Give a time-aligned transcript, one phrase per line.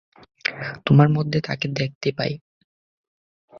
[0.85, 2.33] তোমার মধ্যে তাকে দেখতে পাই।